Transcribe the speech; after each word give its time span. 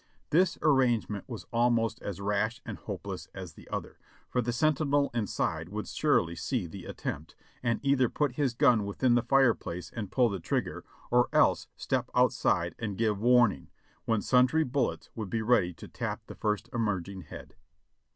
This 0.31 0.57
arrangement 0.63 1.29
was 1.29 1.45
almost 1.53 2.01
as 2.01 2.19
rash 2.19 2.59
and 2.65 2.79
hopeless 2.79 3.27
as 3.35 3.53
the 3.53 3.69
other, 3.69 3.99
for 4.27 4.41
the 4.41 4.51
sentinel 4.51 5.11
inside 5.13 5.69
would 5.69 5.87
surely 5.87 6.35
see 6.35 6.65
the 6.65 6.85
attempt, 6.85 7.35
and 7.61 7.79
either 7.83 8.09
put 8.09 8.31
his 8.31 8.55
gun 8.55 8.83
within 8.83 9.13
the 9.13 9.21
fire 9.21 9.53
place 9.53 9.91
and 9.91 10.11
pull 10.11 10.29
the 10.29 10.39
trigger, 10.39 10.83
or 11.11 11.29
else 11.31 11.67
step 11.75 12.09
out 12.15 12.33
side 12.33 12.73
and 12.79 12.97
give 12.97 13.19
warning, 13.19 13.69
when 14.05 14.23
sundry 14.23 14.63
bullets 14.63 15.11
would 15.13 15.29
be 15.29 15.43
ready 15.43 15.71
to 15.75 15.87
tap 15.87 16.23
the 16.25 16.33
first 16.33 16.67
emerging 16.73 17.21
head. 17.21 17.53